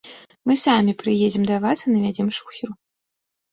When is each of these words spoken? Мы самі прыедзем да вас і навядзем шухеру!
Мы 0.51 0.55
самі 0.61 0.95
прыедзем 1.03 1.45
да 1.51 1.55
вас 1.67 1.77
і 1.85 1.93
навядзем 1.93 2.35
шухеру! 2.41 2.73